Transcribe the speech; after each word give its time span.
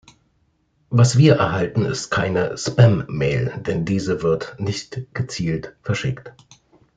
Was 0.89 1.19
wir 1.19 1.35
erhalten, 1.35 1.85
ist 1.85 2.09
keine 2.09 2.57
"Spam"-Mail, 2.57 3.55
denn 3.67 3.85
diese 3.85 4.23
wird 4.23 4.55
nicht 4.59 5.05
gezielt 5.13 5.75
verschickt. 5.83 6.33